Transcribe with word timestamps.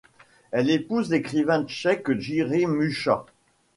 Elle 0.49 0.71
épouse 0.71 1.11
l'écrivain 1.11 1.63
tchèque 1.67 2.09
Jiří 2.13 2.65
Mucha. 2.65 3.23